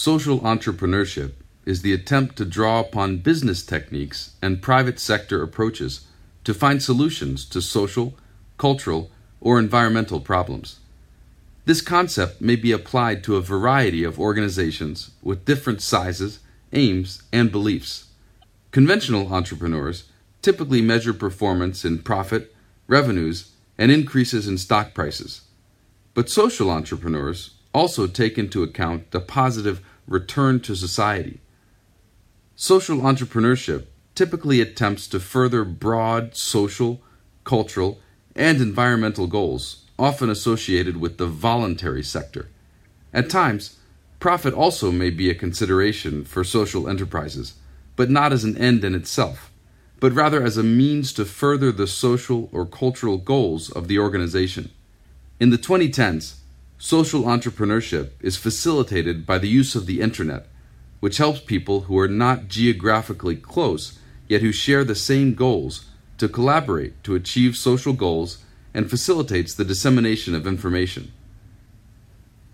[0.00, 1.32] Social entrepreneurship
[1.66, 6.06] is the attempt to draw upon business techniques and private sector approaches
[6.44, 8.14] to find solutions to social,
[8.58, 10.78] cultural, or environmental problems.
[11.64, 16.38] This concept may be applied to a variety of organizations with different sizes,
[16.72, 18.06] aims, and beliefs.
[18.70, 20.04] Conventional entrepreneurs
[20.42, 22.54] typically measure performance in profit,
[22.86, 25.40] revenues, and increases in stock prices.
[26.14, 31.40] But social entrepreneurs also take into account the positive return to society.
[32.56, 37.00] Social entrepreneurship typically attempts to further broad social,
[37.44, 38.00] cultural,
[38.34, 42.48] and environmental goals, often associated with the voluntary sector.
[43.12, 43.78] At times,
[44.20, 47.54] profit also may be a consideration for social enterprises,
[47.96, 49.50] but not as an end in itself,
[50.00, 54.70] but rather as a means to further the social or cultural goals of the organization.
[55.40, 56.38] In the 2010s,
[56.78, 60.46] social entrepreneurship is facilitated by the use of the internet,
[61.00, 63.98] which helps people who are not geographically close
[64.28, 65.86] yet who share the same goals
[66.18, 68.38] to collaborate to achieve social goals
[68.74, 71.12] and facilitates the dissemination of information.